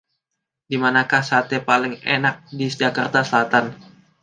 Dimanakah 0.69 1.21
sate 1.29 1.57
paling 1.69 1.93
enak 2.15 2.35
di 2.57 2.65
Jakarta 2.79 3.19
Selatan? 3.29 3.65